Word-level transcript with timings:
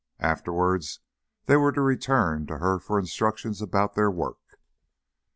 Afterwards 0.19 0.99
they 1.45 1.55
were 1.57 1.71
to 1.73 1.79
return 1.83 2.47
to 2.47 2.57
her 2.57 2.79
for 2.79 2.97
instructions 2.97 3.61
about 3.61 3.93
their 3.93 4.09
work. 4.09 4.57